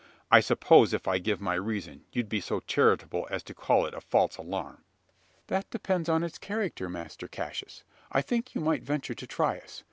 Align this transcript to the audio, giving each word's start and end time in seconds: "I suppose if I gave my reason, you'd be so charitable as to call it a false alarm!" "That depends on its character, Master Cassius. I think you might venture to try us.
"I 0.31 0.39
suppose 0.39 0.95
if 0.95 1.07
I 1.07 1.19
gave 1.19 1.39
my 1.39 1.53
reason, 1.53 2.05
you'd 2.11 2.27
be 2.27 2.41
so 2.41 2.59
charitable 2.61 3.27
as 3.29 3.43
to 3.43 3.53
call 3.53 3.85
it 3.85 3.93
a 3.93 4.01
false 4.01 4.35
alarm!" 4.37 4.83
"That 5.45 5.69
depends 5.69 6.09
on 6.09 6.23
its 6.23 6.39
character, 6.39 6.89
Master 6.89 7.27
Cassius. 7.27 7.83
I 8.11 8.23
think 8.23 8.55
you 8.55 8.61
might 8.61 8.81
venture 8.81 9.13
to 9.13 9.27
try 9.27 9.59
us. 9.59 9.79